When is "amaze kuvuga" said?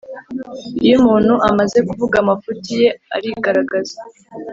1.49-2.15